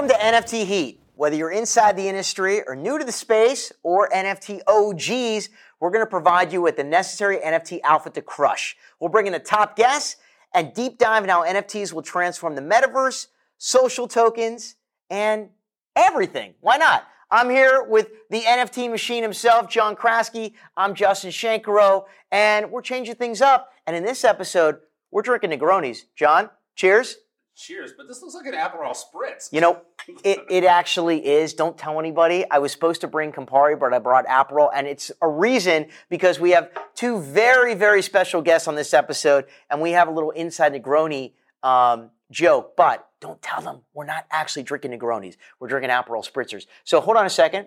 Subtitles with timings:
[0.00, 1.02] Welcome to NFT Heat.
[1.14, 6.02] Whether you're inside the industry or new to the space or NFT OGs, we're going
[6.02, 8.78] to provide you with the necessary NFT outfit to crush.
[8.98, 10.16] We'll bring in the top guests
[10.54, 13.26] and deep dive in how NFTs will transform the metaverse,
[13.58, 14.76] social tokens,
[15.10, 15.50] and
[15.94, 16.54] everything.
[16.62, 17.06] Why not?
[17.30, 20.54] I'm here with the NFT machine himself, John Kraske.
[20.78, 23.70] I'm Justin Shenkarow, and we're changing things up.
[23.86, 24.78] And in this episode,
[25.10, 26.04] we're drinking Negronis.
[26.16, 27.18] John, cheers.
[27.60, 29.52] Cheers, but this looks like an Aperol Spritz.
[29.52, 29.82] You know,
[30.24, 31.52] it, it actually is.
[31.52, 32.50] Don't tell anybody.
[32.50, 36.40] I was supposed to bring Campari, but I brought Aperol, and it's a reason because
[36.40, 40.30] we have two very, very special guests on this episode, and we have a little
[40.30, 42.76] inside Negroni um, joke.
[42.78, 45.36] But don't tell them we're not actually drinking Negronis.
[45.58, 46.64] We're drinking Aperol Spritzers.
[46.84, 47.66] So hold on a second.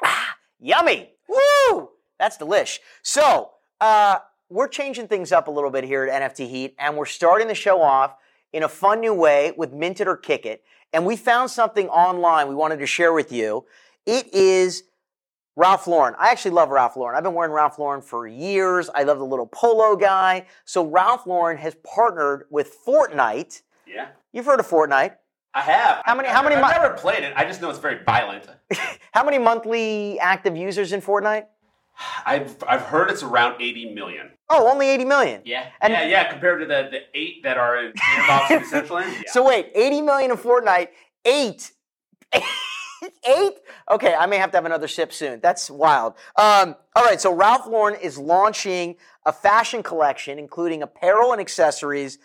[0.00, 1.10] Ah, yummy!
[1.28, 1.88] Woo!
[2.20, 2.78] That's delish.
[3.02, 4.18] So, uh,
[4.50, 7.54] we're changing things up a little bit here at NFT Heat, and we're starting the
[7.54, 8.16] show off
[8.52, 10.62] in a fun new way with Mint It or Kick It.
[10.92, 13.64] And we found something online we wanted to share with you.
[14.06, 14.84] It is
[15.56, 16.14] Ralph Lauren.
[16.18, 17.16] I actually love Ralph Lauren.
[17.16, 18.88] I've been wearing Ralph Lauren for years.
[18.94, 20.46] I love the little polo guy.
[20.64, 23.62] So Ralph Lauren has partnered with Fortnite.
[23.86, 25.14] Yeah, You've heard of Fortnite.
[25.56, 26.02] I have.
[26.04, 27.32] How many- I've- how many I've mo- never played it.
[27.36, 28.46] I just know it's very violent.
[29.12, 31.46] How many monthly active users in Fortnite?
[32.26, 34.30] I've I've heard it's around 80 million.
[34.50, 35.42] Oh, only 80 million.
[35.44, 36.30] Yeah, And- yeah, yeah.
[36.30, 38.90] Compared to the, the eight that are in Sandbox and.
[38.90, 39.22] Yeah.
[39.28, 40.88] So wait, 80 million in Fortnite,
[41.24, 41.72] eight.
[42.34, 43.52] eight?
[43.90, 45.40] Okay, I may have to have another sip soon.
[45.40, 46.14] That's wild.
[46.36, 52.18] Um, all right, so Ralph Lauren is launching a fashion collection, including apparel and accessories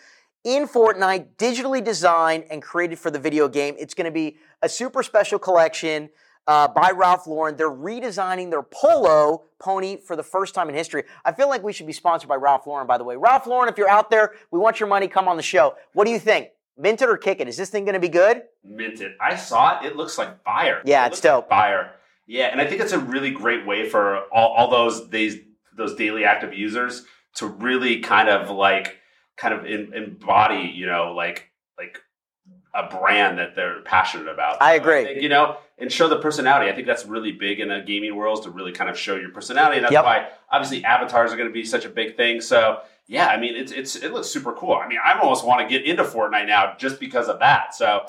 [0.44, 3.74] in Fortnite, digitally designed and created for the video game.
[3.78, 6.08] It's going to be a super special collection
[6.50, 7.56] uh, by Ralph Lauren.
[7.56, 11.04] They're redesigning their polo pony for the first time in history.
[11.24, 13.14] I feel like we should be sponsored by Ralph Lauren, by the way.
[13.16, 15.06] Ralph Lauren, if you're out there, we want your money.
[15.06, 15.76] Come on the show.
[15.92, 16.48] What do you think?
[16.76, 17.46] Mint it or kick it?
[17.46, 18.42] Is this thing going to be good?
[18.64, 19.12] minted.
[19.20, 19.86] I saw it.
[19.86, 20.82] It looks like fire.
[20.84, 21.48] Yeah, It it's looks like dope.
[21.48, 21.92] fire.
[22.26, 25.36] Yeah, and I think it's a really great way for all, all those days
[25.76, 27.04] those daily active users
[27.36, 28.98] to really kind of like
[29.36, 31.98] kind of in, embody, you know, like like
[32.74, 34.60] a brand that they're passionate about.
[34.62, 35.04] I agree.
[35.04, 36.70] think, you know, and show the personality.
[36.70, 39.30] I think that's really big in the gaming world to really kind of show your
[39.30, 39.76] personality.
[39.76, 40.04] And that's Yep.
[40.04, 42.40] why obviously avatars are going to be such a big thing.
[42.40, 44.74] So yeah, I mean, it's it's it looks super cool.
[44.74, 47.74] I mean, I almost want to get into Fortnite now just because of that.
[47.74, 48.04] So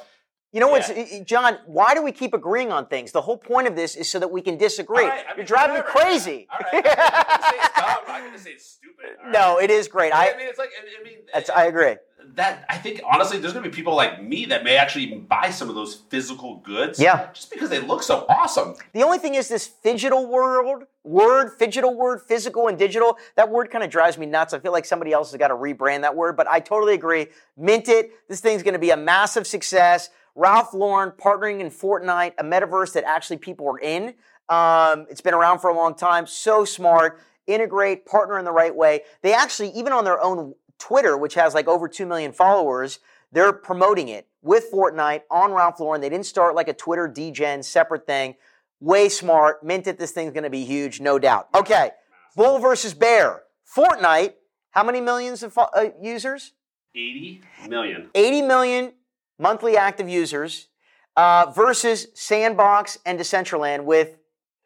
[0.54, 1.24] You know what's, Yeah.
[1.24, 1.58] John?
[1.66, 3.12] Why do we keep agreeing on things?
[3.14, 5.06] The whole point of this is so that we can disagree.
[5.06, 6.48] Right, I You're mean, driving me crazy.
[6.52, 7.88] All right, I'm not gonna say it's dumb.
[7.88, 9.06] I'm not gonna say it's stupid.
[9.26, 9.64] all no, right?
[9.64, 10.14] it is great.
[10.14, 11.18] I, I, mean, it's like I mean,
[11.56, 11.96] I agree.
[12.36, 15.50] That I think honestly, there's gonna be people like me that may actually even buy
[15.50, 17.00] some of those physical goods.
[17.00, 17.30] Yeah.
[17.34, 18.76] just because they look so awesome.
[18.94, 23.18] The only thing is this digital world word, digital word, physical and digital.
[23.36, 24.54] That word kind of drives me nuts.
[24.54, 27.28] I feel like somebody else has got to rebrand that word, but I totally agree.
[27.58, 28.12] Mint it.
[28.28, 30.10] This thing's going to be a massive success.
[30.36, 34.14] Ralph Lauren partnering in Fortnite, a metaverse that actually people are in.
[34.50, 36.28] Um, it's been around for a long time.
[36.28, 37.20] So smart.
[37.48, 39.02] Integrate, partner in the right way.
[39.24, 43.00] They actually, even on their own Twitter, which has like over 2 million followers,
[43.32, 46.02] they're promoting it with Fortnite on Ralph Lauren.
[46.02, 48.36] They didn't start like a Twitter degen separate thing.
[48.80, 49.64] Way smart.
[49.64, 50.00] Mint it.
[50.00, 51.50] This thing's going to be huge, no doubt.
[51.54, 51.92] Okay.
[52.36, 53.44] Bull versus bear.
[53.74, 54.34] Fortnite.
[54.72, 56.54] How many millions of uh, users?
[56.96, 58.10] Eighty million.
[58.16, 58.94] 80 million
[59.38, 60.68] monthly active users
[61.16, 64.18] uh, versus Sandbox and Decentraland with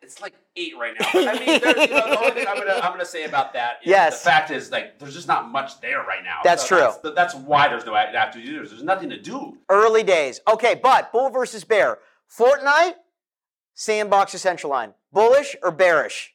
[0.05, 1.07] It's like eight right now.
[1.13, 3.77] I mean, there- you know, the only thing I'm gonna I'm gonna say about that
[3.83, 4.21] is Yes.
[4.21, 6.39] the fact is like there's just not much there right now.
[6.43, 6.77] That's true.
[6.77, 8.69] That's, that's why there's no active users.
[8.69, 9.57] There's nothing to do.
[9.69, 10.41] early days.
[10.47, 11.97] Okay, but bull versus bear.
[12.37, 12.93] Fortnite,
[13.73, 14.93] Sandbox, or Decentraland.
[15.11, 16.33] Bullish or bearish?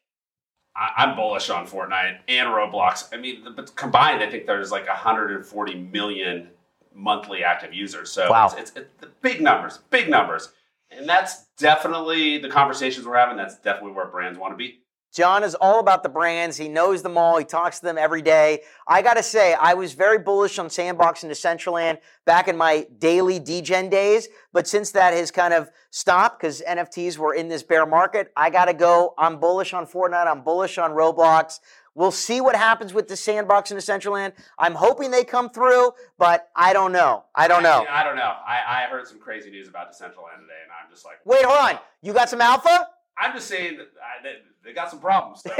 [0.76, 3.08] I, I'm bullish on Fortnite and Roblox.
[3.12, 6.48] I mean, but combined, I think there's like 140 million
[6.94, 8.10] monthly active users.
[8.10, 8.46] So Wow.
[8.46, 10.50] it's, it's, it's the big numbers, big numbers,
[10.90, 13.36] and that's definitely the conversations we're having.
[13.36, 14.80] That's definitely where brands want to be.
[15.12, 16.56] John is all about the brands.
[16.56, 17.36] He knows them all.
[17.36, 18.60] He talks to them every day.
[18.86, 22.86] I got to say, I was very bullish on Sandbox and Decentraland back in my
[22.98, 24.28] daily degen days.
[24.52, 28.50] But since that has kind of stopped because NFTs were in this bear market, I
[28.50, 29.14] got to go.
[29.18, 30.28] I'm bullish on Fortnite.
[30.28, 31.58] I'm bullish on Roblox.
[31.94, 34.32] We'll see what happens with the Sandbox in the and Decentraland.
[34.58, 37.24] I'm hoping they come through, but I don't know.
[37.34, 37.84] I don't know.
[37.88, 38.22] I, I don't know.
[38.46, 41.58] I, I heard some crazy news about Decentraland today, and I'm just like, Wait, hold
[41.58, 41.78] on.
[42.02, 42.88] You got some alpha?
[43.18, 44.34] I'm just saying that I, they,
[44.64, 45.42] they got some problems.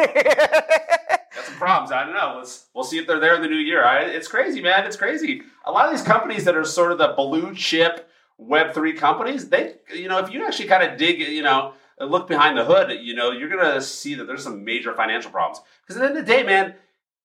[1.32, 1.92] Got some problems.
[1.92, 2.34] I don't know.
[2.38, 3.84] Let's we'll see if they're there in the new year.
[3.84, 4.84] I, it's crazy, man.
[4.84, 5.42] It's crazy.
[5.64, 9.50] A lot of these companies that are sort of the blue chip Web three companies,
[9.50, 11.74] they you know if you actually kind of dig, you know,
[12.06, 15.60] look behind the hood, you know, you're gonna see that there's some major financial problems.
[15.82, 16.74] Because at the end of the day, man,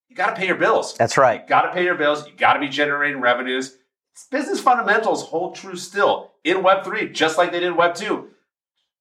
[0.09, 0.95] you got to pay your bills.
[0.95, 1.41] That's right.
[1.41, 2.27] You got to pay your bills.
[2.27, 3.77] You got to be generating revenues.
[4.31, 8.27] business fundamentals hold true still in Web3, just like they did in Web2.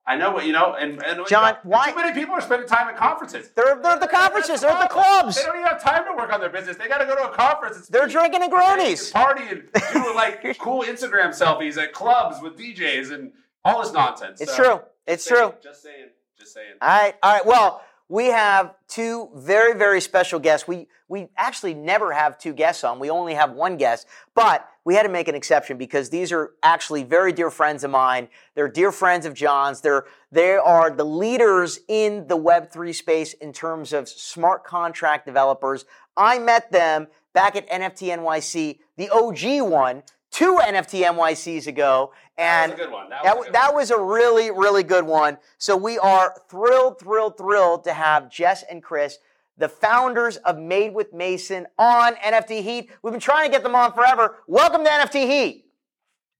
[0.06, 2.88] I know what you know, and, and John, why too many people are spending time
[2.88, 3.50] at conferences?
[3.56, 5.36] They're they're at the conferences, they're at the clubs.
[5.36, 6.76] They don't even have time to work on their business.
[6.76, 7.76] They got to go to a conference.
[7.76, 9.62] And they're drinking Negronis, party, and
[9.94, 13.32] doing like cool Instagram selfies at clubs with DJs and
[13.64, 14.42] all this nonsense.
[14.42, 14.80] It's so, true.
[15.06, 15.54] It's saying, true.
[15.62, 16.08] Just saying.
[16.38, 16.74] Just saying.
[16.80, 17.14] All right.
[17.22, 17.46] All right.
[17.46, 20.68] Well, we have two very very special guests.
[20.68, 22.98] We we actually never have two guests on.
[22.98, 26.52] We only have one guest, but we had to make an exception because these are
[26.62, 28.28] actually very dear friends of mine.
[28.54, 29.80] They're dear friends of John's.
[29.80, 35.84] They're they are the leaders in the Web3 space in terms of smart contract developers.
[36.16, 40.02] I met them back at NFT NYC, the OG one,
[40.34, 42.12] two NFT NYCs ago.
[42.36, 43.08] And that was a good one.
[43.08, 45.38] That, that, was, a, good that was a really, really good one.
[45.58, 49.18] So we are thrilled, thrilled, thrilled to have Jess and Chris,
[49.56, 52.90] the founders of Made with Mason, on NFT Heat.
[53.02, 54.38] We've been trying to get them on forever.
[54.48, 55.66] Welcome to NFT Heat.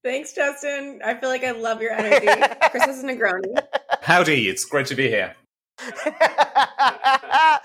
[0.03, 0.99] Thanks, Justin.
[1.03, 2.27] I feel like I love your energy.
[2.71, 3.57] Chris is a Negroni.
[4.01, 5.33] Howdy, it's great to be here.
[6.05, 7.59] uh,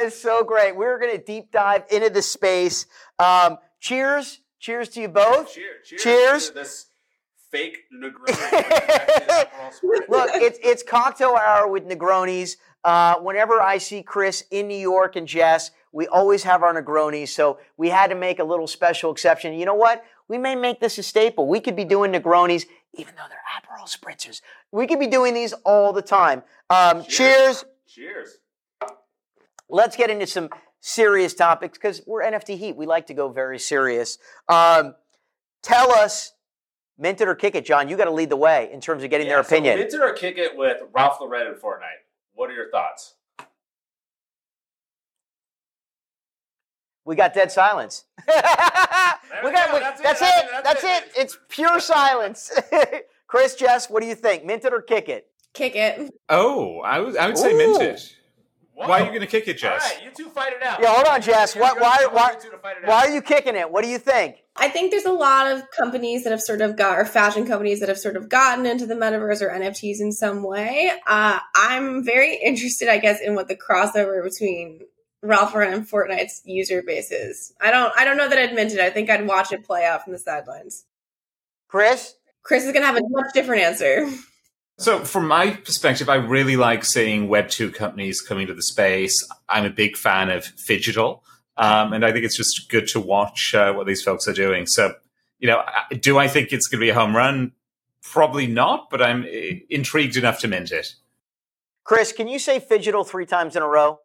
[0.00, 0.76] it's so great.
[0.76, 2.86] We're going to deep dive into the space.
[3.18, 4.40] Um, cheers.
[4.66, 5.54] Cheers to you both.
[5.54, 5.86] Cheers.
[5.86, 6.02] Cheers.
[6.02, 6.48] Cheers.
[6.48, 6.86] to this
[7.52, 8.26] fake Negroni.
[10.08, 12.56] Look, it's it's cocktail hour with Negronis.
[12.82, 17.28] Uh, whenever I see Chris in New York and Jess, we always have our Negronis.
[17.28, 19.54] So we had to make a little special exception.
[19.54, 20.04] You know what?
[20.26, 21.46] We may make this a staple.
[21.46, 24.40] We could be doing Negronis, even though they're Aperol spritzers.
[24.72, 26.42] We could be doing these all the time.
[26.70, 27.64] Um, cheers.
[27.86, 28.38] Cheers.
[29.68, 30.48] Let's get into some
[30.80, 32.76] serious topics because we're NFT Heat.
[32.76, 34.18] We like to go very serious.
[34.48, 34.94] Um,
[35.62, 36.32] tell us,
[36.98, 37.88] mint it or kick it, John.
[37.88, 39.78] You got to lead the way in terms of getting their Yeah, so opinion.
[39.78, 42.02] mint it or kick it with Ralph Lauren and Fortnite.
[42.34, 43.14] What are your thoughts?
[47.04, 48.04] We got dead silence.
[48.28, 50.26] we we got, we- That's that's, it.
[50.26, 50.46] it.
[50.64, 51.04] That's That's, it.
[51.04, 51.12] it.
[51.22, 52.50] It's pure silence.
[53.28, 54.44] Chris, Jess, what do you think?
[54.44, 55.26] Mint it or kick it?
[55.54, 56.12] Kick it.
[56.28, 58.12] Oh, I would, I would say mint it.
[58.76, 58.88] Whoa.
[58.88, 59.82] Why are you going to kick it, Jess?
[59.94, 60.80] right, you two fight it out.
[60.82, 61.54] Yeah, hold on, Jess.
[61.54, 63.70] You're What, gonna- why, why, you two to fight it why are you kicking it?
[63.70, 64.36] What do you think?
[64.54, 67.80] I think there's a lot of companies that have sort of got, or fashion companies
[67.80, 70.90] that have sort of gotten into the metaverse or NFTs in some way.
[71.06, 74.80] Uh, I'm very interested, I guess, in what the crossover between
[75.22, 77.54] Ralph Lauren and Fortnite's user base is.
[77.58, 78.80] I don't, I don't know that I'd mint it.
[78.80, 80.84] I think I'd watch it play out from the sidelines.
[81.68, 82.14] Chris?
[82.42, 84.06] Chris is gonna have a much different answer.
[84.78, 89.26] So, from my perspective, I really like seeing Web2 companies coming to the space.
[89.48, 91.20] I'm a big fan of Phygital,
[91.56, 94.66] um, and I think it's just good to watch uh, what these folks are doing.
[94.66, 94.94] So,
[95.38, 95.62] you know,
[96.00, 97.52] do I think it's going to be a home run?
[98.02, 100.94] Probably not, but I'm uh, intrigued enough to mint it.
[101.82, 104.00] Chris, can you say phygital three times in a row?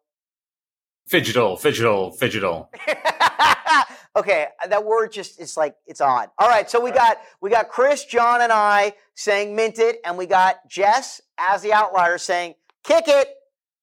[1.10, 2.68] Phygital, Fidgetal, Phygital.
[4.16, 6.30] okay, uh, that word just it's like it's odd.
[6.38, 10.16] All right, so we got we got Chris, John, and I saying mint it, and
[10.16, 12.54] we got Jess as the outlier saying
[12.84, 13.28] kick it.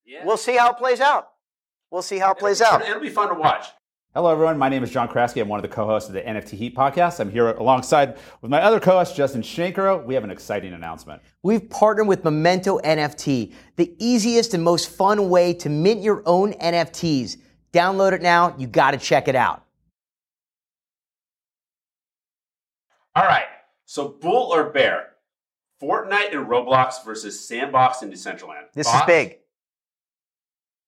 [0.06, 0.26] Yeah.
[0.26, 1.30] We'll see how it plays out.
[1.92, 2.82] We'll see how it plays out.
[2.82, 3.66] It'll be fun to watch.
[4.16, 4.58] Hello, everyone.
[4.58, 5.40] My name is John Kraske.
[5.40, 7.20] I'm one of the co-hosts of the NFT Heat podcast.
[7.20, 10.04] I'm here alongside with my other co-host, Justin Shenkarow.
[10.04, 11.22] We have an exciting announcement.
[11.44, 16.54] We've partnered with Memento NFT, the easiest and most fun way to mint your own
[16.54, 17.38] NFTs.
[17.74, 18.56] Download it now.
[18.58, 19.64] You got to check it out.
[23.16, 23.46] All right.
[23.86, 25.10] So bull or bear?
[25.82, 28.72] Fortnite and Roblox versus Sandbox and Decentraland.
[28.74, 29.38] This is big.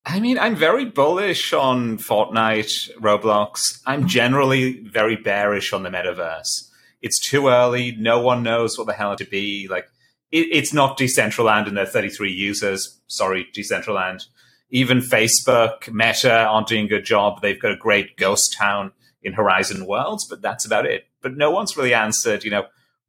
[0.04, 3.80] I mean, I'm very bullish on Fortnite, Roblox.
[3.86, 6.68] I'm generally very bearish on the metaverse.
[7.00, 7.96] It's too early.
[7.96, 9.68] No one knows what the hell to be.
[9.68, 9.88] Like,
[10.30, 13.00] it, it's not Decentraland and their 33 users.
[13.06, 14.26] Sorry, Decentraland.
[14.72, 17.40] Even Facebook, Meta aren't doing a good job.
[17.40, 21.06] They've got a great ghost town in Horizon Worlds, but that's about it.
[21.20, 22.66] But no one's really answered, you know,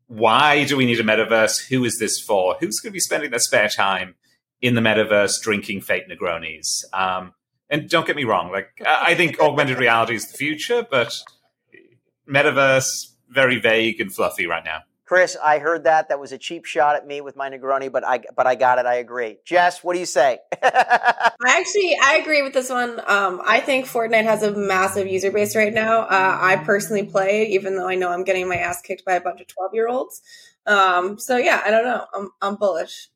[0.07, 1.67] why do we need a metaverse?
[1.69, 2.57] Who is this for?
[2.59, 4.15] Who's going to be spending their spare time
[4.61, 6.83] in the metaverse drinking fake Negronis?
[6.93, 7.33] Um,
[7.69, 11.17] and don't get me wrong, like I I think augmented reality is the future, but
[12.29, 14.81] metaverse very vague and fluffy right now.
[15.05, 16.09] Chris, I heard that.
[16.09, 18.79] That was a cheap shot at me with my Negroni, but I but I got
[18.79, 18.85] it.
[18.85, 19.37] I agree.
[19.45, 20.39] Jess, what do you say?
[20.63, 23.01] I actually I agree with this one.
[23.05, 26.01] Um, I think Fortnite has a massive user base right now.
[26.01, 29.21] Uh, I personally play, even though I know I'm getting my ass kicked by a
[29.21, 30.21] bunch of twelve year olds.
[30.65, 32.05] Um, so yeah, I don't know.
[32.13, 33.09] I'm I'm bullish.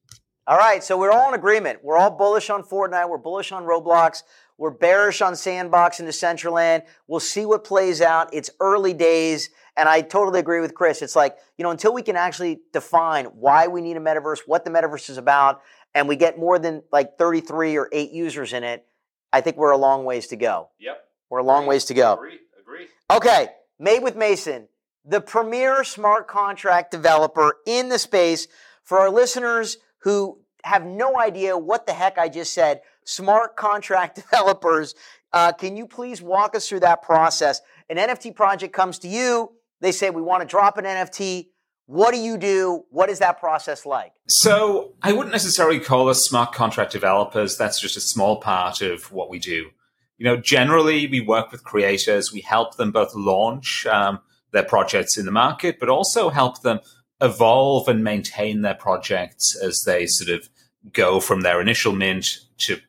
[0.45, 1.79] All right, so we're all in agreement.
[1.83, 3.09] We're all bullish on Fortnite.
[3.09, 4.23] We're bullish on Roblox.
[4.57, 6.83] We're bearish on Sandbox and Decentraland.
[7.05, 8.33] We'll see what plays out.
[8.33, 11.01] It's early days, and I totally agree with Chris.
[11.01, 14.65] It's like, you know, until we can actually define why we need a metaverse, what
[14.65, 15.61] the metaverse is about,
[15.93, 18.85] and we get more than like 33 or 8 users in it,
[19.31, 20.69] I think we're a long ways to go.
[20.79, 21.03] Yep.
[21.29, 22.13] We're a long ways to go.
[22.13, 22.39] Agree.
[22.59, 22.87] Agree.
[23.11, 24.67] Okay, Made with Mason,
[25.05, 28.47] the premier smart contract developer in the space.
[28.83, 34.15] For our listeners who have no idea what the heck I just said, smart contract
[34.31, 34.95] developers,
[35.31, 37.61] uh, can you please walk us through that process?
[37.89, 41.47] An NFT project comes to you, they say, We want to drop an NFT.
[41.85, 42.83] What do you do?
[42.89, 44.11] What is that process like?
[44.27, 47.57] So, I wouldn't necessarily call us smart contract developers.
[47.57, 49.69] That's just a small part of what we do.
[50.17, 52.33] You know, generally, we work with creators.
[52.33, 54.19] We help them both launch um,
[54.51, 56.79] their projects in the market, but also help them
[57.21, 60.49] evolve and maintain their projects as they sort of
[60.93, 62.79] go from their initial mint to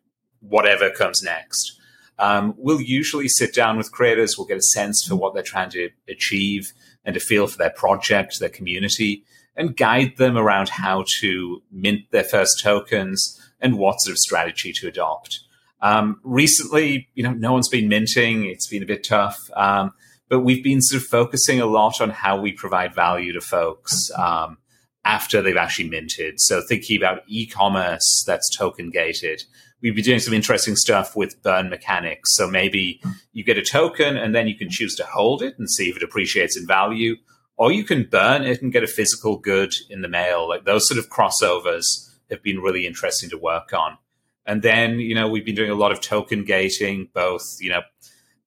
[0.40, 1.78] whatever comes next.
[2.18, 4.36] Um, we'll usually sit down with creators.
[4.36, 6.72] We'll get a sense for what they're trying to achieve
[7.08, 9.24] and a feel for their project, their community,
[9.56, 14.74] and guide them around how to mint their first tokens and what sort of strategy
[14.74, 15.40] to adopt.
[15.80, 18.44] Um, recently, you know, no one's been minting.
[18.44, 19.50] It's been a bit tough.
[19.56, 19.92] Um,
[20.28, 24.10] but we've been sort of focusing a lot on how we provide value to folks
[24.18, 24.58] um,
[25.06, 26.38] after they've actually minted.
[26.42, 29.44] So thinking about e-commerce that's token gated.
[29.80, 32.34] We've been doing some interesting stuff with burn mechanics.
[32.34, 33.00] So maybe
[33.32, 35.96] you get a token and then you can choose to hold it and see if
[35.96, 37.16] it appreciates in value,
[37.56, 40.48] or you can burn it and get a physical good in the mail.
[40.48, 41.84] Like those sort of crossovers
[42.30, 43.98] have been really interesting to work on.
[44.46, 47.82] And then, you know, we've been doing a lot of token gating, both, you know,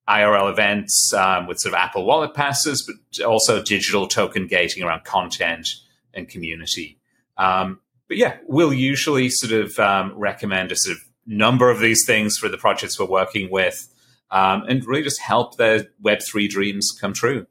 [0.09, 5.03] IRL events um, with sort of Apple Wallet passes, but also digital token gating around
[5.03, 5.69] content
[6.13, 6.99] and community.
[7.37, 12.05] Um, but yeah, we'll usually sort of um, recommend a sort of number of these
[12.05, 13.87] things for the projects we're working with
[14.31, 17.45] um, and really just help their Web3 dreams come true.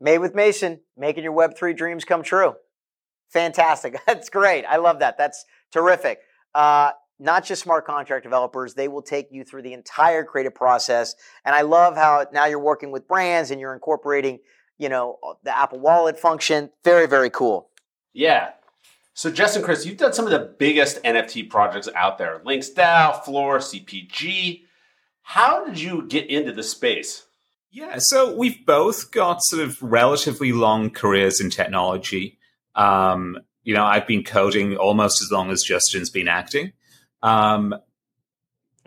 [0.00, 2.54] Made with Mason, making your Web3 dreams come true.
[3.30, 4.00] Fantastic.
[4.06, 4.64] That's great.
[4.64, 5.18] I love that.
[5.18, 6.20] That's terrific.
[6.54, 11.14] Uh, not just smart contract developers, they will take you through the entire creative process.
[11.44, 14.38] And I love how now you're working with brands and you're incorporating,
[14.78, 16.70] you know, the Apple Wallet function.
[16.84, 17.70] Very, very cool.
[18.12, 18.50] Yeah.
[19.18, 22.40] So Justin, Chris, you've done some of the biggest NFT projects out there.
[22.44, 24.62] Links DAO, Floor, CPG.
[25.22, 27.26] How did you get into the space?
[27.72, 32.38] Yeah, so we've both got sort of relatively long careers in technology.
[32.76, 36.72] Um, you know, I've been coding almost as long as Justin's been acting.
[37.20, 37.74] Um,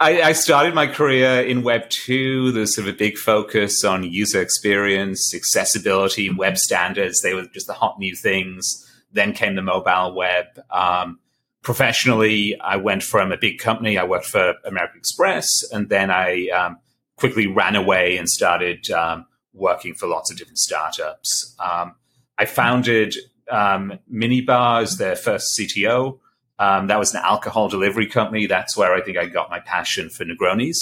[0.00, 2.52] I, I, started my career in Web 2.
[2.52, 7.20] There's sort of a big focus on user experience, accessibility, web standards.
[7.20, 8.90] They were just the hot new things.
[9.12, 10.46] Then came the mobile web.
[10.70, 11.18] Um,
[11.60, 13.98] professionally, I went from a big company.
[13.98, 16.78] I worked for American Express, and then I um,
[17.16, 21.54] quickly ran away and started um, working for lots of different startups.
[21.58, 21.94] Um,
[22.38, 23.16] I founded
[23.50, 26.19] um, Minibar as their first CTO.
[26.60, 28.46] Um, that was an alcohol delivery company.
[28.46, 30.76] That's where I think I got my passion for Negronis.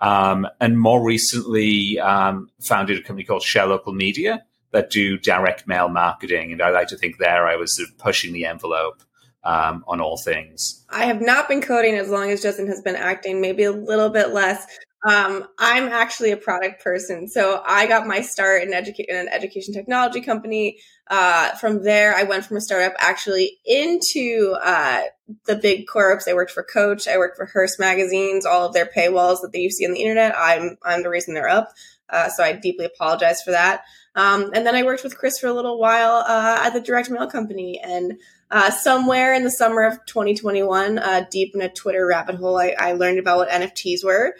[0.00, 5.66] Um, and more recently, um, founded a company called Share Local Media that do direct
[5.66, 6.52] mail marketing.
[6.52, 9.02] And I like to think there I was sort of pushing the envelope
[9.42, 10.84] um, on all things.
[10.90, 14.10] I have not been coding as long as Justin has been acting, maybe a little
[14.10, 14.64] bit less.
[15.08, 17.28] Um, I'm actually a product person.
[17.28, 20.78] So I got my start in, educa- in an education technology company.
[21.08, 25.02] Uh, from there, I went from a startup actually into uh,
[25.46, 26.22] the big corps.
[26.28, 27.08] I worked for Coach.
[27.08, 28.46] I worked for Hearst magazines.
[28.46, 31.48] All of their paywalls that you see on the internet, I'm I'm the reason they're
[31.48, 31.72] up.
[32.08, 33.82] Uh, so I deeply apologize for that.
[34.14, 37.10] Um, and then I worked with Chris for a little while uh, at the direct
[37.10, 37.80] mail company.
[37.82, 38.18] And
[38.50, 42.74] uh, somewhere in the summer of 2021, uh, deep in a Twitter rabbit hole, I,
[42.78, 44.34] I learned about what NFTs were.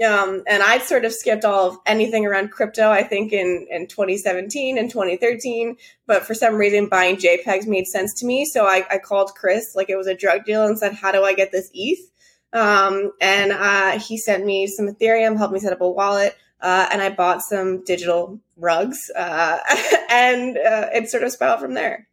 [0.00, 3.86] Um, and I'd sort of skipped all of anything around crypto, I think, in, in
[3.86, 5.76] 2017 and 2013.
[6.06, 8.44] But for some reason, buying JPEGs made sense to me.
[8.44, 11.22] So I, I called Chris like it was a drug deal and said, How do
[11.22, 12.10] I get this ETH?
[12.52, 16.36] Um, and uh, he sent me some Ethereum, helped me set up a wallet.
[16.60, 19.58] Uh, and I bought some digital rugs, uh,
[20.10, 22.06] and uh, it sort of spiraled from there.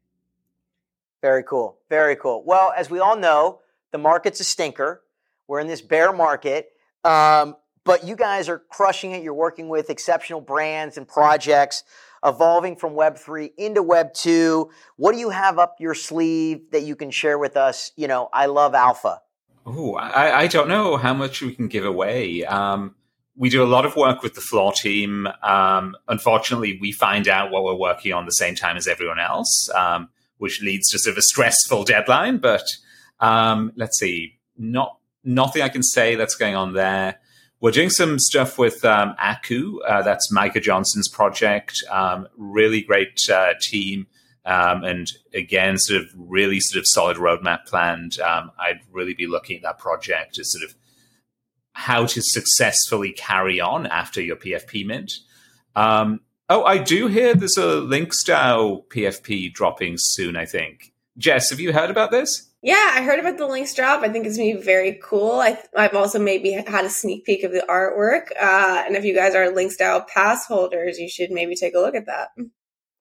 [1.21, 1.77] Very cool.
[1.87, 2.43] Very cool.
[2.43, 3.59] Well, as we all know,
[3.91, 5.03] the market's a stinker.
[5.47, 6.71] We're in this bear market.
[7.03, 7.57] Um,
[7.89, 9.23] but you guys are crushing it.
[9.23, 11.83] You're working with exceptional brands and projects,
[12.23, 14.69] evolving from Web three into Web two.
[14.97, 17.91] What do you have up your sleeve that you can share with us?
[17.95, 19.23] You know, I love Alpha.
[19.65, 22.45] Oh, I, I, don't know how much we can give away.
[22.45, 22.93] Um,
[23.35, 25.27] we do a lot of work with the floor team.
[25.41, 29.67] Um, unfortunately, we find out what we're working on the same time as everyone else,
[29.73, 32.37] um, which leads to sort of a stressful deadline.
[32.37, 32.65] But
[33.19, 37.19] um, let's see, not nothing I can say that's going on there.
[37.61, 39.81] We're doing some stuff with um, Aku.
[39.81, 41.83] Uh, that's Micah Johnson's project.
[41.89, 44.07] Um, really great uh, team.
[44.45, 48.19] Um, and again, sort of really sort of solid roadmap planned.
[48.19, 50.75] Um, I'd really be looking at that project as sort of
[51.73, 55.11] how to successfully carry on after your PFP mint.
[55.75, 60.35] Um, oh, I do hear there's a LinksDAO PFP dropping soon.
[60.37, 60.93] I think.
[61.17, 62.48] Jess, have you heard about this?
[62.61, 64.03] Yeah, I heard about the links drop.
[64.03, 65.39] I think it's gonna be very cool.
[65.39, 68.31] I have also maybe had a sneak peek of the artwork.
[68.31, 71.95] Uh, and if you guys are LinksDAO pass holders, you should maybe take a look
[71.95, 72.29] at that.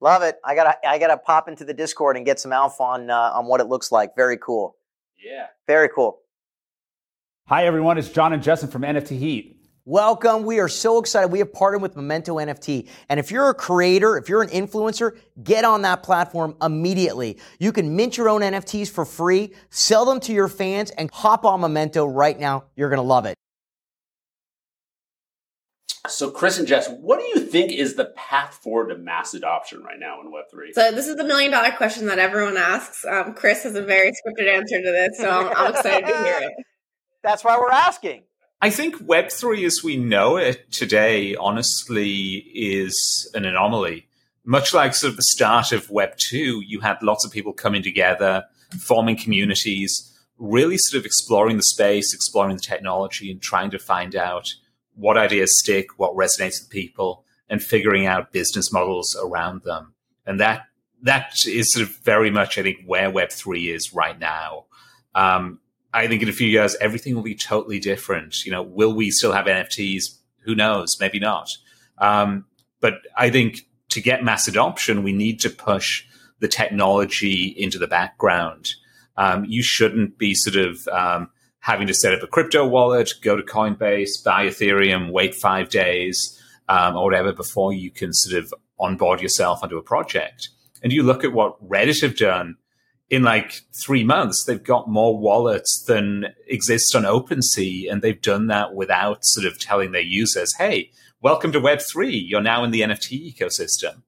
[0.00, 0.36] Love it.
[0.44, 3.46] I gotta I gotta pop into the Discord and get some alpha on uh, on
[3.46, 4.14] what it looks like.
[4.14, 4.76] Very cool.
[5.18, 5.46] Yeah.
[5.66, 6.20] Very cool.
[7.48, 9.57] Hi everyone, it's John and Justin from NFT Heat.
[9.88, 10.42] Welcome.
[10.42, 11.33] We are so excited.
[11.33, 12.90] We have partnered with Memento NFT.
[13.09, 17.38] And if you're a creator, if you're an influencer, get on that platform immediately.
[17.59, 21.47] You can mint your own NFTs for free, sell them to your fans, and hop
[21.47, 22.64] on Memento right now.
[22.76, 23.35] You're going to love it.
[26.07, 29.83] So, Chris and Jess, what do you think is the path forward to mass adoption
[29.83, 30.75] right now in Web3?
[30.75, 33.07] So, this is the million dollar question that everyone asks.
[33.07, 36.40] Um, Chris has a very scripted answer to this, so I'm, I'm excited to hear
[36.42, 36.52] it.
[37.23, 38.25] That's why we're asking.
[38.60, 44.08] I think Web3 as we know it today, honestly, is an anomaly.
[44.44, 48.44] Much like sort of the start of Web2, you had lots of people coming together,
[48.80, 54.16] forming communities, really sort of exploring the space, exploring the technology, and trying to find
[54.16, 54.54] out
[54.94, 59.94] what ideas stick, what resonates with people, and figuring out business models around them.
[60.26, 60.66] And that
[61.02, 64.64] that is sort of very much, I think, where Web three is right now.
[65.14, 65.60] Um,
[65.92, 68.45] I think in a few years, everything will be totally different.
[68.45, 70.18] You know, will we still have NFTs?
[70.40, 70.97] Who knows?
[71.00, 71.50] Maybe not.
[71.99, 72.45] Um,
[72.80, 76.04] but I think to get mass adoption, we need to push
[76.40, 78.75] the technology into the background.
[79.16, 81.30] Um, you shouldn't be sort of um,
[81.61, 86.40] having to set up a crypto wallet, go to Coinbase, buy Ethereum, wait five days
[86.68, 90.50] um, or whatever before you can sort of onboard yourself onto a project.
[90.83, 92.57] And you look at what Reddit have done
[93.10, 97.90] in like three months, they've got more wallets than exist on OpenSea.
[97.90, 102.11] And they've done that without sort of telling their users, hey, welcome to Web3.
[102.26, 104.02] You're now in the NFT ecosystem.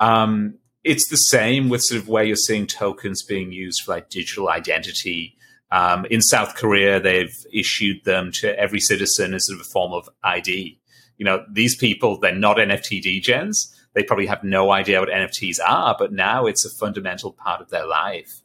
[0.00, 4.08] Um, it's the same with sort of where you're seeing tokens being used for like
[4.08, 5.36] digital identity
[5.72, 9.92] um, in South Korea, they've issued them to every citizen as sort of a form
[9.92, 10.78] of ID.
[11.16, 13.72] You know, these people, they're not NFT degens.
[13.94, 17.70] They probably have no idea what NFTs are, but now it's a fundamental part of
[17.70, 18.40] their life.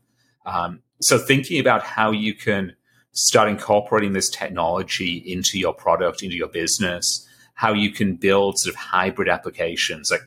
[0.45, 2.75] Um, so thinking about how you can
[3.11, 8.73] start incorporating this technology into your product, into your business, how you can build sort
[8.73, 10.09] of hybrid applications.
[10.11, 10.21] Like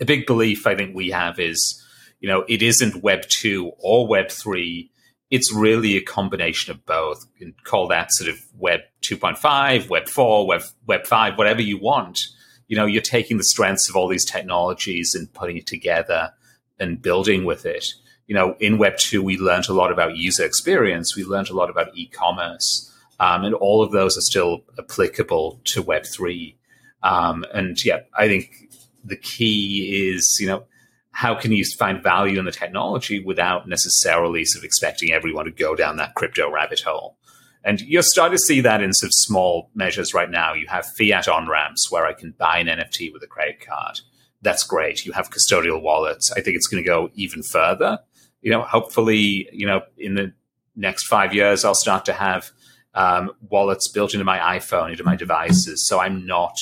[0.00, 1.82] a big belief I think we have is,
[2.20, 4.90] you know, it isn't Web 2 or Web 3
[5.30, 7.26] it's really a combination of both.
[7.38, 11.78] You can call that sort of Web 2.5, Web 4, Web, Web 5, whatever you
[11.78, 12.20] want.
[12.68, 16.32] You know, you're taking the strengths of all these technologies and putting it together
[16.78, 17.94] and building with it.
[18.26, 21.16] You know, in Web 2, we learned a lot about user experience.
[21.16, 22.84] We learned a lot about e-commerce.
[23.20, 26.56] Um, and all of those are still applicable to Web 3.
[27.02, 28.68] Um, and yeah, I think
[29.04, 30.64] the key is, you know,
[31.10, 35.50] how can you find value in the technology without necessarily sort of expecting everyone to
[35.50, 37.16] go down that crypto rabbit hole?
[37.64, 40.54] And you're starting to see that in sort of small measures right now.
[40.54, 44.00] You have fiat on ramps where I can buy an NFT with a credit card.
[44.42, 45.04] That's great.
[45.04, 46.30] You have custodial wallets.
[46.32, 47.98] I think it's going to go even further.
[48.40, 50.32] You know, hopefully, you know, in the
[50.76, 52.50] next five years, I'll start to have
[52.94, 55.86] um, wallets built into my iPhone, into my devices.
[55.86, 56.56] So I'm not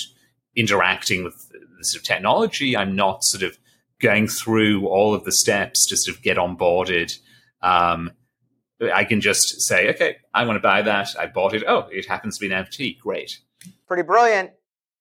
[0.54, 2.76] interacting with the sort of technology.
[2.76, 3.58] I'm not sort of
[4.00, 7.18] going through all of the steps to sort of get onboarded.
[7.62, 8.12] Um,
[8.80, 11.14] I can just say, okay, I want to buy that.
[11.18, 11.64] I bought it.
[11.66, 12.98] Oh, it happens to be an NFT.
[12.98, 13.40] Great.
[13.88, 14.50] Pretty brilliant.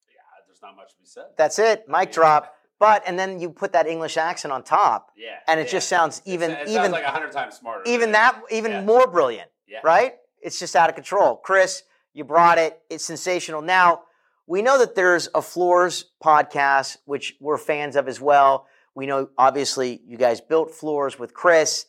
[0.08, 1.26] Yeah, there's not much to be said.
[1.38, 1.88] That's it.
[1.90, 2.54] Mic drop.
[2.80, 5.12] But and then you put that English accent on top.
[5.18, 5.38] Yeah.
[5.48, 5.72] And it yeah.
[5.74, 7.84] just sounds even it, it even sounds like a hundred times smarter.
[7.90, 8.82] even that even Yeah.
[8.84, 9.50] more brilliant.
[9.68, 9.80] Yeah.
[9.84, 10.16] Right?
[10.42, 11.38] It's just out of control.
[11.38, 11.84] Chris,
[12.14, 12.82] you brought it.
[12.90, 13.62] It's sensational.
[13.62, 14.04] Now,
[14.48, 18.68] we know that there's a Floors podcast, which we're fans of as well.
[18.94, 21.86] We know obviously you guys built Floors with Chris,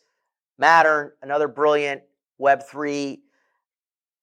[0.61, 2.01] Mattern, another brilliant
[2.39, 3.19] Web3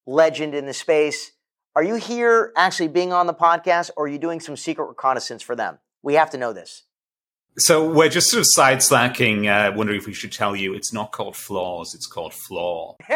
[0.06, 1.32] legend in the space.
[1.76, 5.42] Are you here actually being on the podcast or are you doing some secret reconnaissance
[5.42, 5.78] for them?
[6.02, 6.84] We have to know this.
[7.56, 10.92] So we're just sort of side slacking, uh, wondering if we should tell you it's
[10.92, 12.96] not called flaws, it's called flaw.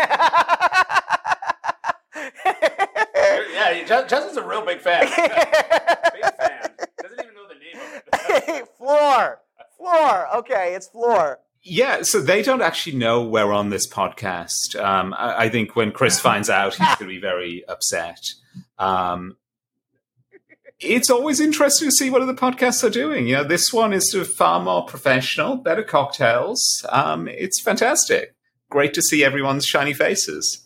[3.59, 5.01] Yeah, Justin's a real big fan.
[5.05, 6.71] big fan.
[7.03, 8.69] Doesn't even know the name of it.
[8.79, 9.41] floor.
[9.77, 10.37] Floor.
[10.37, 11.41] Okay, it's floor.
[11.63, 14.77] Yeah, so they don't actually know we're on this podcast.
[14.81, 18.21] Um, I, I think when Chris finds out, he's going to be very upset.
[18.79, 19.37] Um,
[20.81, 23.27] it's always interesting to see what other podcasts are doing.
[23.27, 26.87] You know, this one is sort of far more professional, better cocktails.
[26.89, 28.35] Um, it's fantastic.
[28.71, 30.65] Great to see everyone's shiny faces.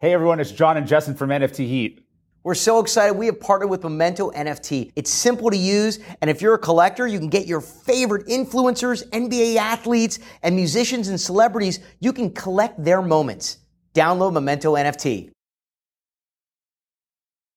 [0.00, 2.07] Hey everyone, it's John and Justin from NFT Heat.
[2.44, 3.14] We're so excited.
[3.14, 4.92] We have partnered with Memento NFT.
[4.96, 9.08] It's simple to use, and if you're a collector, you can get your favorite influencers,
[9.10, 11.80] NBA athletes, and musicians and celebrities.
[12.00, 13.58] You can collect their moments.
[13.94, 15.30] Download Memento NFT.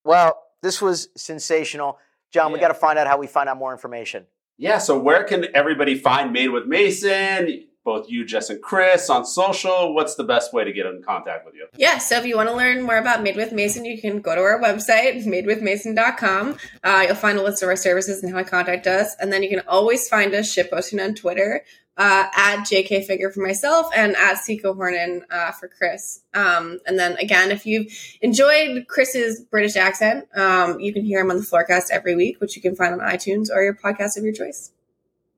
[0.04, 2.00] Well, this was sensational.
[2.32, 4.26] John, we got to find out how we find out more information.
[4.58, 7.66] Yeah, so where can everybody find Made with Mason?
[7.84, 9.96] Both you, Jess, and Chris on social.
[9.96, 11.68] What's the best way to get in contact with you?
[11.76, 14.36] Yeah, so if you want to learn more about Made with Mason, you can go
[14.36, 16.58] to our website, madewithmason.com.
[16.84, 19.16] Uh, you'll find a list of our services and how to contact us.
[19.20, 21.64] And then you can always find us shitposting on Twitter
[21.98, 26.22] uh, at JK Figure for myself and at ckorhonen uh, for Chris.
[26.34, 27.92] Um, and then again, if you've
[28.22, 32.56] enjoyed Chris's British accent, um, you can hear him on the Floorcast every week, which
[32.56, 34.72] you can find on iTunes or your podcast of your choice.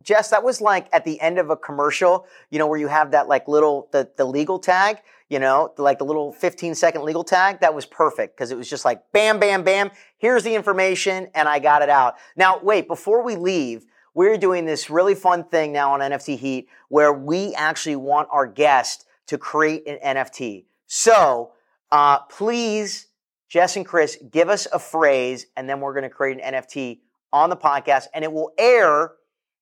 [0.04, 3.12] Jess, that was like at the end of a commercial, you know, where you have
[3.12, 4.98] that like little the the legal tag,
[5.30, 7.62] you know, like the little 15 second legal tag.
[7.62, 9.92] That was perfect because it was just like bam, bam, bam.
[10.18, 12.16] Here's the information, and I got it out.
[12.36, 16.68] Now, wait, before we leave, we're doing this really fun thing now on NFT Heat
[16.90, 20.66] where we actually want our guest to create an NFT.
[20.86, 21.54] So
[21.92, 23.08] uh, please,
[23.50, 27.00] Jess and Chris, give us a phrase, and then we're going to create an NFT
[27.32, 29.14] on the podcast, and it will air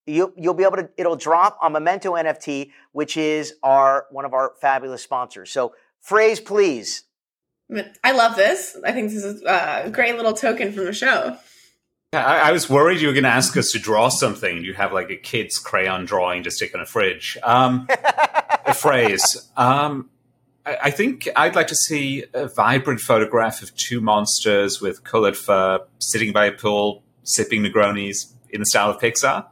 [0.06, 4.34] you'll, you'll be able to it'll drop on memento nft which is our one of
[4.34, 7.04] our fabulous sponsors so phrase please
[8.04, 8.78] I love this.
[8.84, 11.38] I think this is a great little token from the show.
[12.14, 14.64] I, I was worried you were going to ask us to draw something.
[14.64, 17.38] You have like a kid's crayon drawing to stick on a fridge.
[17.44, 17.88] Um,
[18.66, 19.50] a phrase.
[19.56, 20.10] Um,
[20.66, 25.38] I, I think I'd like to see a vibrant photograph of two monsters with colored
[25.38, 29.46] fur sitting by a pool, sipping Negronis in the style of Pixar.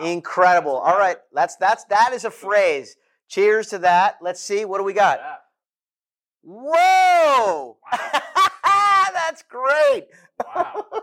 [0.00, 2.96] Incredible all right that's that's that is a phrase
[3.28, 5.20] cheers to that let's see what do we got
[6.42, 7.76] whoa
[9.12, 10.06] that's great
[10.54, 10.86] Wow.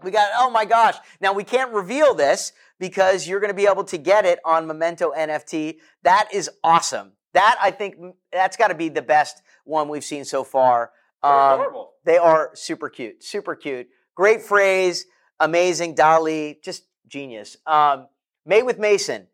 [0.00, 0.94] We got, oh my gosh.
[1.20, 4.66] Now we can't reveal this because you're going to be able to get it on
[4.68, 5.78] Memento NFT.
[6.04, 7.14] That is awesome.
[7.34, 7.96] That I think
[8.32, 10.92] that's got to be the best one we've seen so far.
[11.24, 11.90] Um, adorable.
[12.04, 13.88] they are super cute, super cute.
[14.14, 15.04] Great phrase,
[15.40, 15.94] amazing.
[15.94, 17.56] DALL-E, just genius.
[17.66, 18.06] Um,
[18.46, 19.26] Made with Mason.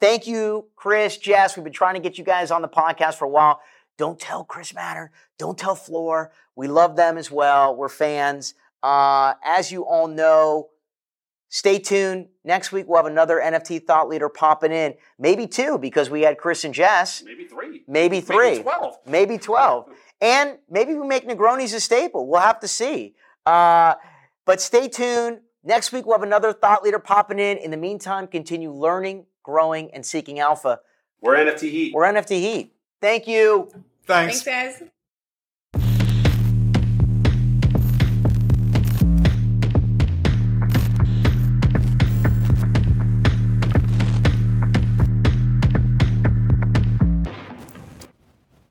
[0.00, 1.56] Thank you, Chris, Jess.
[1.56, 3.60] We've been trying to get you guys on the podcast for a while.
[3.98, 5.10] Don't tell Chris Matter.
[5.38, 6.30] Don't tell Floor.
[6.56, 7.74] We love them as well.
[7.76, 8.54] We're fans.
[8.82, 10.68] Uh, as you all know,
[11.50, 12.28] stay tuned.
[12.44, 16.38] Next week we'll have another NFT thought leader popping in, maybe two because we had
[16.38, 17.82] Chris and Jess, Maybe three.
[17.86, 18.94] maybe three, Maybe 12.
[19.06, 19.86] maybe twelve,
[20.22, 22.26] and maybe we make Negronis a staple.
[22.26, 23.14] We'll have to see.
[23.44, 23.94] Uh,
[24.46, 25.40] but stay tuned.
[25.62, 27.58] Next week we'll have another thought leader popping in.
[27.58, 30.80] In the meantime, continue learning, growing, and seeking alpha.
[31.20, 31.94] We're NFT Heat.
[31.94, 32.72] We're NFT Heat.
[33.00, 33.70] Thank you.
[34.06, 34.82] Thanks, guys.